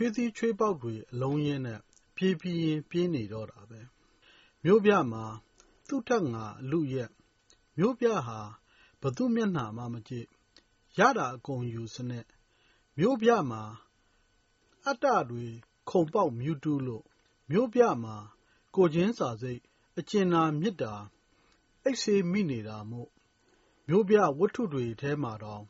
[0.00, 1.80] မြို့ပြဟာချွေးသီးချွေးပေါက်တွေ အလုံးအရင်းနဲ့
[2.16, 3.80] ပြေးပြီးရင်း ပြေးနေတော့တာပဲ။
[4.64, 5.24] မြို့ပြမှာ
[5.88, 7.10] သူ့ထက်ငါ အလုအယက်၊
[7.78, 8.40] မြို့ပြဟာ
[9.00, 10.26] ဘယ်သူ့မျက်နှာမှမကြည့်၊
[10.98, 12.24] ရတာအကုန်ယူစနစ်၊
[12.98, 13.62] မြို့ပြမှာ
[14.86, 15.46] အတ္တတွေ
[15.90, 17.04] ခုန်ပေါက်မြူးတူးလို့၊
[17.50, 18.16] မြို့ပြမှာ
[18.74, 19.60] ကိုယ်ချင်းစာစိတ်
[19.98, 20.94] အကြင်နာမေတ္တာ
[21.84, 23.10] အိပ်ဆေးမိနေတာမို့
[23.88, 25.64] မြို့ပြဝတ္ထုတွေထဲမှာတောင်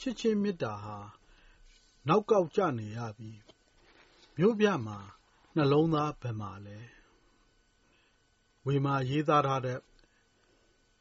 [0.00, 0.98] ချစ်ခြင်းမေတ္တာဟာ
[2.08, 3.32] နောက်ကောက်ကျနေရပြီ။
[4.38, 4.98] မြို့ပြမှာ
[5.56, 6.78] နှလုံးသားဘယ်မှာလဲ။
[8.66, 9.78] ဝေမာရေးသားထားတဲ့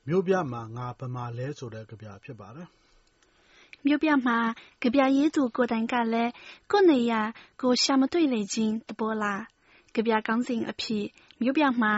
[0.08, 2.68] မြို့ပြမှာငါဘယ်မှာလဲဆိုတဲ့ကဗျာဖြစ်ပါတယ်။
[3.86, 4.38] မြို့ပြမှာ
[4.84, 6.32] ကဗျာရေးသူကိုယ်တိုင်ကလည်း
[6.72, 7.22] ကိုယ့်နေရာ
[7.62, 9.42] ကိုယ်ရှာမတွေ့လေခြင်းသဘောလား။
[9.96, 11.06] ကဗျာခေါင်းစဉ်အဖြစ်
[11.42, 11.94] မြို့ပြမှာ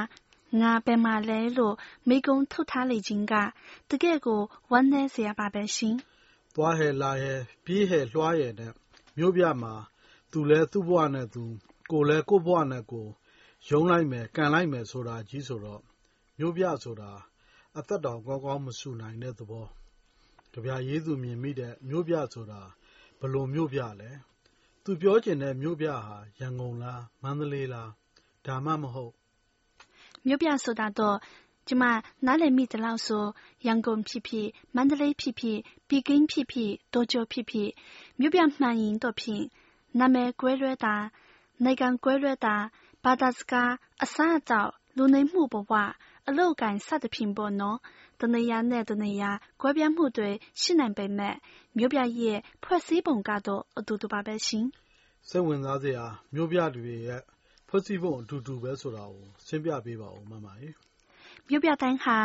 [0.62, 1.76] ငါဘယ်မှာလဲလို့
[2.08, 3.34] မေးခွန်းထုတ်ထားလေခြင်းက
[3.90, 4.42] တကယ့်ကို
[4.72, 5.96] ဝမ်းနည်းစရာပါပဲရှင်။
[6.56, 8.72] သွားဟယ်လာဟယ်ပြေးဟယ်လွှားဟယ်နဲ့
[9.18, 9.74] မြို့ပြမှာ
[10.32, 11.44] သူလည်း သူ့ဘဝနဲ့သူ
[11.92, 13.12] ကိုယ်လည်း ကိုယ့်ဘဝနဲ့ကိုယ်
[13.70, 15.82] ရုန်းလိုက်မယ် ကန်လိုက်မယ်ဆိုတာကြီးဆိုတော့
[16.38, 17.12] မြို့ပြဆိုတာ
[17.78, 19.66] အသက်တောင် ကောင်းကောင်းမဆူနိုင်တဲ့သဘော။
[20.54, 22.62] ကဗျာရေးသူမြင်မိတဲ့ မြို့ပြဆိုတာ
[23.20, 24.12] ဘယ်လိုမြို့ပြလဲ။
[24.84, 27.90] သူပြောချင်တဲ့ မြို့ပြဟာ ရန်ကုန်လား၊မန္တလေးလား။
[28.46, 29.14] ဒါမှမဟုတ်
[30.26, 31.18] မြို့ပြဆိုတာတော့
[31.68, 31.84] ကျမ
[32.26, 33.26] နားလည်မိသလောက်ဆို
[33.66, 37.70] ရန်ကုန်ဖြစ်ဖြစ်၊မန္တလေးဖြစ်ဖြစ်၊ပီကင်းဖြစ်ဖြစ်၊တိုကျိုဖြစ်ဖြစ်
[38.20, 39.44] မြို့ပြမှန်ရင်တော့ဖြင့်
[40.00, 40.96] နာမည်ကွဲလွဲတာ၊
[41.64, 42.56] နိုင်ငံကွဲလွဲတာ၊
[43.04, 43.70] ဘာသာစကား၊
[44.04, 45.74] အစားအသောက်၊လူနေမှုဘဝ၊
[46.28, 47.78] အလုပ်အကိုင်စသဖြင့်ပေါ့နော်။
[48.20, 49.32] တနေရာနဲ့တနေရာ
[49.62, 50.30] ကွဲပြားမှုတွေ
[50.62, 51.38] ရှိနိုင်ပေမယ့်
[51.78, 54.66] မြို့ပြရဲ့ဖွဲ့စည်းပုံကတော့အတူတူပါပဲရှင်။
[55.30, 57.22] စိတ်ဝင်စားစရာမြို့ပြတွေရဲ့
[57.70, 60.70] ဖွဲ့စည်းပုံအတူတူပဲဆိုတာကိုရှင်းပြပေးပါဦးမမရေ။
[61.48, 62.18] မြို့ပြတိုင်းဟာ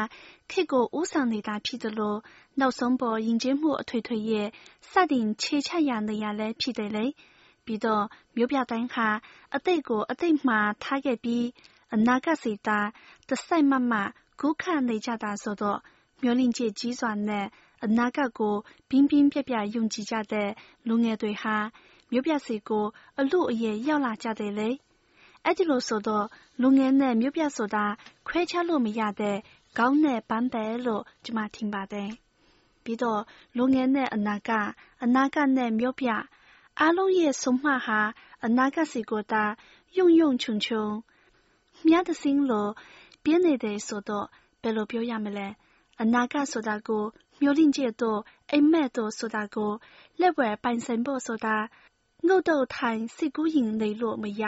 [0.51, 2.17] ခေတ်ကိုဦးဆောင်နေတာဖြစ်သလို
[2.61, 4.49] နောက်ဆုံးပေါ်ယဉ်ကျေးမှုအထွေထွေရဲ့
[4.91, 7.07] စတင်ခြေချရာနေရာလည်းဖြစ်တယ်လေ။
[7.67, 8.05] ပြီးတော့
[8.37, 9.09] မြို့ပြတိုင်းဟာ
[9.55, 11.47] အတိတ်ကိုအတိတ်မှာထားခဲ့ပြီး
[11.95, 12.81] အနာဂတ်စီတာ
[13.29, 14.11] တစိုက်မတ်မတ်
[14.41, 15.79] ကူးခတ်နေကြတာဆိုတော့
[16.23, 17.47] မျှော်လင့်ချက်ကြီးစွာနဲ့
[17.85, 18.55] အနာဂတ်ကို
[18.89, 20.51] ပြင်းပြင်းပြပြယုံကြည်ကြတဲ့
[20.89, 21.57] လူငယ်တွေဟာ
[22.11, 22.87] မြို့ပြစီကို
[23.19, 24.71] အလုအယက်ရောက်လာကြတယ်လေ
[25.45, 26.27] အဲ့ဒီလိုဆိုတော့
[26.61, 27.85] လူငယ်နဲ့မြို့ပြဆိုတာ
[28.27, 29.37] ခွဲခြားလို့မရတဲ့
[29.77, 32.11] ခေါင်းနဲ့ပန်းပဲလို့ကျမထင်ပါတယ်။
[32.85, 33.23] ပြီးတော့
[33.57, 34.69] လူငယ်နဲ့အနာဂတ်
[35.03, 36.09] အနာဂတ်နဲ့မြို့ပြ
[36.81, 38.01] အားလုံးရဲ့ဆုံးမဟာ
[38.45, 39.45] အနာဂတ်စီကိုသာ
[39.97, 40.87] ယုံယုံချုံချုံ
[41.87, 42.71] မြတ်တဲ့စင်းလို့
[43.25, 44.27] ပြင်းနေတယ်ဆိုတော့
[44.63, 45.49] ဘယ်လိုပြောရမလဲ
[46.03, 47.05] အနာဂတ်ဆိုတာကို
[47.41, 48.21] မျောလင့်ချက်တော့
[48.51, 49.73] အိမ်မက်တော့ဆိုတာကို
[50.21, 51.57] လက်ဝဲပိုင်ဆိုင်ဖို့ဆိုတာ
[52.27, 54.43] ငုတ်တုတ်ထိုင်စိတ်ကူးရင်နေလို့မရ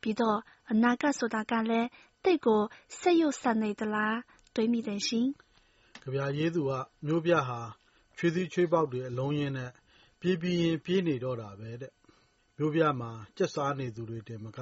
[0.00, 0.38] ပြီးတော့
[0.70, 1.88] အနာဂတ်ဆိုတာကလည်း
[2.24, 2.62] သိပ်ကို
[2.98, 4.16] စိတ်ယုတ်ဆန်နေသလား
[4.54, 5.26] တွေးမိတယ်ရှင်။
[6.02, 6.72] ကဗျာရေးသူက
[7.06, 7.60] မြို့ပြဟာ
[8.16, 9.70] ချွေးသီးချွေးပေါက်တွေအလုံးအရင်းနဲ့
[10.22, 11.92] ပြေးပြီးရင်း ပြေးနေတော့တာပဲတဲ့။
[12.56, 14.60] မြို့ပြမှာ ကျက်စားနေသူတွေတင်မက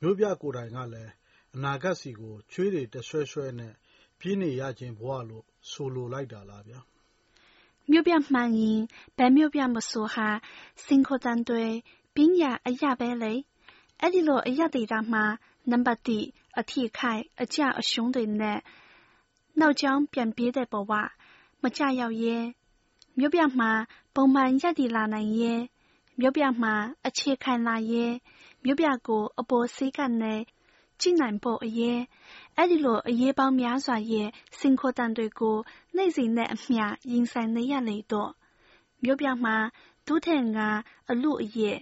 [0.00, 1.12] မြို့ပြကိုယ်တိုင်ကလည်း
[1.54, 3.74] အနာဂတ်ဆီကို ချွေးတွေတရွှဲရွှဲနဲ့
[4.20, 6.80] ပြေးနေရခြင်းဘဝလို့ ဆိုလိုလိုက်တာလားဗျာ။
[7.90, 8.80] မြို့ပြမှန်ရင်
[9.16, 10.28] ဘယ်မြို့ပြမဆိုဟာ
[10.84, 11.64] စိန်ခေါ်သံတွေ
[12.14, 13.34] ပညာအရပဲလေ
[14.00, 15.24] အဲ့ဒီလို အရပ်ဒေသမှာ
[15.70, 16.00] နံပါတ်
[16.30, 18.58] 1အထိအခိုက် အကျအရှုံးတွေနဲ့
[19.60, 20.92] နောက်ကြောင်းပြန်ပြေးတဲ့ဘဝ
[21.62, 22.38] မကျရောက်ရဲ
[23.18, 23.70] မြို့ပြမှာ
[24.14, 25.54] ပုံမှန်ရပ်တည်လာနိုင်ရဲ
[26.18, 26.74] မြို့ပြမှာ
[27.06, 28.06] အခြေခံလာရဲ
[28.64, 30.40] မြို့ပြကို အပေါ်စီးကနဲ့
[31.00, 32.00] ကြည့်နိုင်ဖို့အရေး
[32.56, 34.28] အဲ့ဒီလို အရေးပေါင်းများစွာရဲ့
[34.58, 35.58] စင်ခေါ်တန်တွေကို
[35.96, 38.30] နေ့စဉ်နဲ့အမျှ ရင်ဆိုင်နေရလေတော့
[39.02, 39.56] မြို့ပြမှာ
[40.06, 40.58] ဒုထင်က
[41.10, 41.78] အလူအရဲ့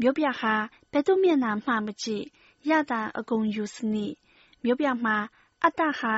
[0.00, 0.54] မြို့ပြဟာ
[0.92, 2.24] ဘယ်သူမျက်နှာမှမကြည့်
[2.68, 4.12] ရတာအကုန်ယူစနစ်
[4.64, 5.16] မြို့ပြမှာ
[5.64, 6.14] အတ္တဟာ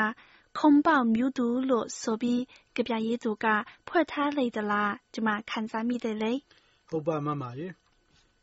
[0.58, 2.42] ခုံပေါမြူးသူလို့ဆိုပြီး
[2.76, 3.46] ကြပြရေးသူက
[3.88, 6.32] ဖွဲ့ထားလိုက်သလားကျမခံစားမိတယ်လေ
[6.88, 7.68] ဟုတ်ပါမမရေ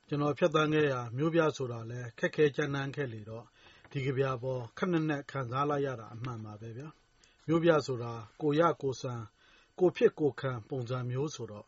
[0.07, 3.45] ကျွန်တော်ဖြတ်တန်းခဲ့ရမြို့ပြဆိုတာလဲခက်ခဲကြမ်းတမ်းခဲ့လေတော့
[3.91, 6.89] ဒီကြပြပေါ်ခဏနဲ့ခံစားလိုက်ရတာအမှန်ပါပဲဗျာ
[7.47, 9.21] မြို့ပြဆိုတာကိုရကိုဆန်
[9.79, 11.67] ကိုဖြစ်ကိုခံပုံစံမျိုးဆိုတော့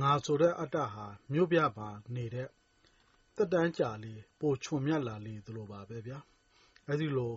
[0.00, 2.48] ငါဆိုတဲ့အတ္တဟာမြို့ပြပါနေတဲ့
[3.36, 6.18] သက်တမ်းကြာလေပိုချွန်မြတ်လာလေသလိုပါပဲဗျာ။
[6.88, 7.32] အဲဒီလို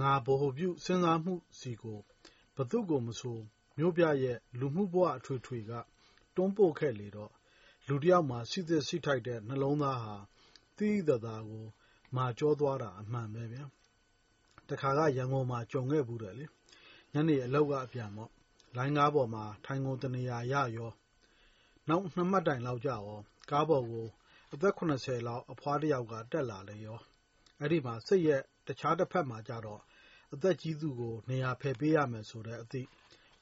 [0.00, 1.98] ငါဗဟိုပြုစဉ်းစားမှုဆီကို
[2.54, 3.38] ဘယ်သူ့ကိုမဆို
[3.76, 5.72] မြို့ပြရဲ့ လူမှုဘဝအထွေထွေက
[6.34, 7.32] တွန်းပို့ခဲ့လေတော့
[7.88, 10.16] လူတယောက်မှာစိစစ်စိထိုက်တဲ့ နှလုံးသားဟာ
[10.76, 11.64] သိသိသာသာကို
[12.16, 13.64] မာကျောသွားတာ အမှန်ပဲဗျာ။
[14.68, 16.46] တခါက ရန်ကုန်မှာ ကြုံခဲ့ဘူးတယ်လေ။
[17.12, 18.30] ညနေအလောက်ကအပြန်ပေါ့။
[18.76, 20.90] လိုင်းကားပေါ်မှာ ထိုင်ကုန်တနေရာရရော
[21.88, 23.20] နောက် နှစ်မှတ်တိုင်လောက်ကြရော
[23.50, 24.06] ကားပေါ်ကို
[24.52, 26.98] အသက် ၇၀ လောက် အဖွားတယောက်က တက်လာလေရော။
[27.62, 29.80] အဲဒီမှာ စိတ်ရဲ့ တခြားတဘက်မှာကျတော့
[30.34, 32.82] အသက်ကြီးသူကို နေရာဖယ်ပေးရမယ်ဆိုတဲ့အသိ၊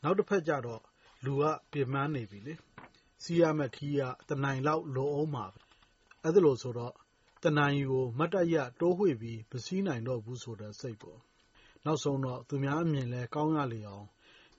[0.03, 0.83] နောက်တဘက်ကျတော့
[1.25, 2.55] လူက ပင်ပန်းနေပြီလေ။
[3.23, 5.61] စီးရမယ့်ခရီးက တနိုင်လောက် လိုဦးမှာပဲ။
[6.25, 6.95] အဲဒီလိုဆိုတော့
[7.43, 11.19] တဏှာကြီးကို မတ်တပ်ရပ် တိုးဝှေ့ပြီး မစီးနိုင်တော့ဘူးဆိုတဲ့ စိတ်ပေါ့။
[11.85, 14.07] နောက်ဆုံးတော့ သူများအမြင်လည်း ကောင်းရလေအောင်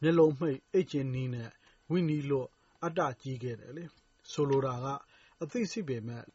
[0.02, 1.50] မျက်လုံးမှိတ် အိပ်ချင်နည်းနဲ့
[1.90, 2.50] ဝိနည်းလွတ်
[2.84, 3.86] အတ္တကြီးခဲ့တယ်လေ။
[4.32, 4.88] ဆိုလိုတာက
[5.42, 6.26] အသိရှိပေမယ့်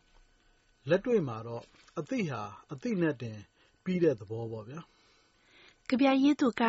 [0.88, 1.62] လက်တွေ့မှာတော့
[1.99, 2.43] အသိဟာ
[2.73, 3.38] အသိနဲ့တင်
[3.85, 4.81] ပြီးတဲ့သဘောပေါ့ဗျာ။
[5.91, 6.62] ကဗျာရေးသူက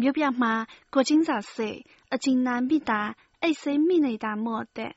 [0.00, 0.52] မြို့ပြမှာ
[0.94, 1.78] ကိုချင်းစာစိတ်
[2.14, 3.00] အကျဉ်းနာမိတာ
[3.42, 4.92] အိတ်စိမ့်မိနေတာမို့တဲ့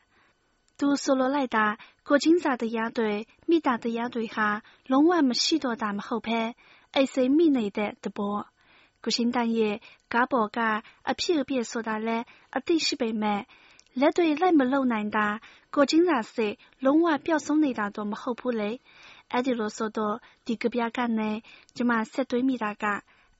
[0.79, 1.65] သူဆိုလိုလိုက်တာ
[2.07, 3.13] ကိုချင်းစာတရားတွေ
[3.49, 4.47] မိတာတရားတွေဟာ
[4.91, 6.41] လုံးဝမရှိတော့တာ မဟုတ်ဘဲ
[6.93, 8.37] အိတ်စိမ့်မိနေတဲ့သဘော
[9.03, 9.75] ကိုချင်းတန်ရဲ့
[10.13, 10.59] ကားပေါ်က
[11.09, 12.17] အဖြစ်အပျက်ဆိုတာလဲ
[12.55, 13.41] အသိရှိပေမဲ့
[13.99, 15.27] လက်တွေလိုက်မလုံနိုင်တာ
[15.75, 18.71] ကိုချင်းစာစိတ်လုံးဝပျောက်ဆုံးနေတာတော့မဟုတ်ဘူးလေ
[19.31, 20.15] အဲ့ဒီလိုဆိုတော့
[20.45, 21.31] ဒီကဗျာကနေ
[21.75, 22.85] ကျမဆက်သွေးမိတာက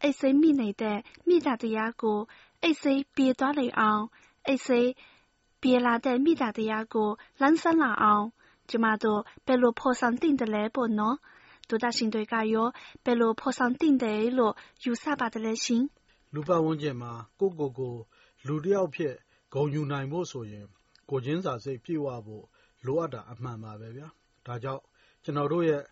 [0.01, 2.19] အိတ်စိမ့်မိနေတဲ့မိတာတရားကို
[2.62, 4.04] အိတ်စိမ့်ပြေးသွားလေအောင်
[4.48, 4.92] အိတ်စိမ့်
[5.62, 7.10] ပြေလာတဲ့မိသားတရားကို
[7.42, 8.25] လန်းဆန်းလာအောင်
[8.69, 11.18] ကျမတို့ဘယ်လိုဖော်ဆောင်သင့်တယ်လဲပေါ့နော်။
[11.69, 12.68] ဒေါသရှင်တွေကရော
[13.06, 14.53] ဘယ်လိုဖော်ဆောင်သင့်တယ်လို့
[14.83, 15.83] ယူဆပါသလဲရှင်။
[16.33, 17.95] လူပတ်ဝန်းကျင်မှာကိုယ့်ကိုယ်ကို
[18.48, 19.15] လူတယောက်အဖြစ်
[19.53, 20.65] ဂုဏ်ယူနိုင်ဖို့ဆိုရင်
[21.09, 22.45] ကိုယ်ချင်းစာစိတ်ပြည့်ဝဖို့
[22.85, 24.07] လိုအပ်တာ အမှန်ပါပဲဗျာ။
[24.45, 24.83] ဒါကြောင့်
[25.23, 25.83] ကျနော်တို့ရဲ့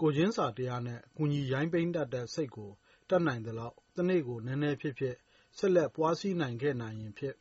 [0.00, 2.70] ကိုယ်ချင်းစာတရားနဲ့ ကူညီရိုင်းပင်းတတ်တဲ့စိတ်ကို
[3.08, 5.16] တတ်နိုင်သလောက် တနေ့ကို နည်းနည်းဖြစ်ဖြစ်
[5.58, 7.36] ဆက်လက်ပွားစည်းနိုင်ခဲ့နိုင်ရင်ဖြင့်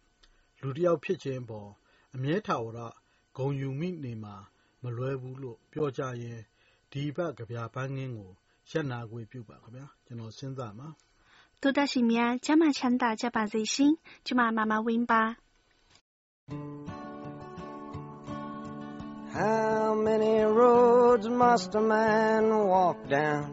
[0.62, 1.70] လူတယောက်ဖြစ်ခြင်းအပေါ်
[2.16, 2.80] အမြဲထာဝရ
[3.38, 4.36] ဂုဏ်ယူမိနေမှာ
[4.84, 6.44] မလွဲဘူးလို့ ပြောကြားရင်း
[6.92, 8.32] ဒီအပတ် ကဗျာပန်းခင်းကို
[8.72, 10.88] ရပ်နားခွင့်ပြုပါခင်ဗျာ။ကျနော် စဉ်းစားပါ။
[11.61, 15.37] 多大新面加满强大加把最新，就嘛慢慢问吧。
[19.33, 23.47] How many roads must a man walk down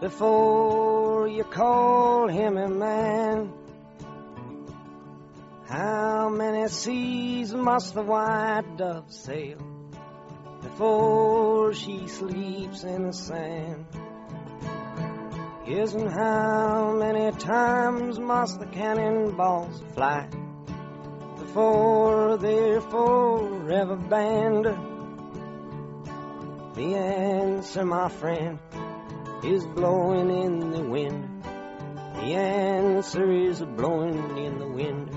[0.00, 3.50] before you call him a man?
[5.66, 9.56] How many seas must the white dove sail
[10.60, 13.86] before she sleeps in the sand?
[15.69, 20.29] And how many times must the cannonballs fly
[21.37, 24.65] before they're forever banned?
[26.73, 28.59] The answer, my friend,
[29.43, 31.43] is blowing in the wind.
[31.43, 35.16] The answer is blowing in the wind.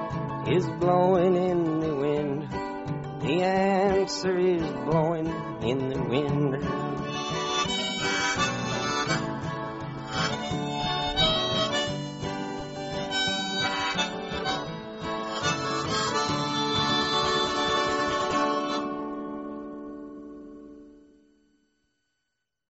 [0.51, 2.51] is blowing in the wind.
[3.21, 5.27] The answer is blowing
[5.61, 7.40] in the wind.